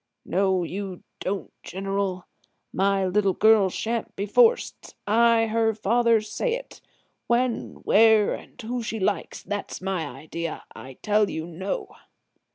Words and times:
"No 0.25 0.63
you 0.63 1.03
don't, 1.19 1.53
General; 1.61 2.25
my 2.73 3.05
little 3.05 3.33
girl 3.35 3.69
shan't 3.69 4.15
be 4.15 4.25
forced. 4.25 4.95
I, 5.05 5.45
her 5.45 5.75
father, 5.75 6.21
say 6.21 6.55
it. 6.55 6.81
When, 7.27 7.73
where 7.83 8.33
and 8.33 8.59
who 8.59 8.81
she 8.81 8.99
likes; 8.99 9.43
that's 9.43 9.79
my 9.79 10.07
idea. 10.07 10.63
I 10.75 10.93
tell 11.03 11.29
you, 11.29 11.45
no!" 11.45 11.95